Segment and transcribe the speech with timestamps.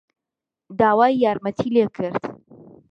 [0.79, 2.21] داوای یارمەتیی لێ کرد.